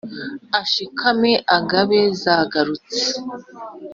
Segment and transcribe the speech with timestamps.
[0.59, 3.01] Ashikame agabe zagarutse!